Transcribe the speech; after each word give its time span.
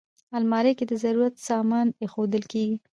الماري 0.37 0.73
کې 0.77 0.85
د 0.87 0.93
ضرورت 1.03 1.35
سامان 1.47 1.87
ایښودل 2.01 2.43
کېږي 2.53 2.77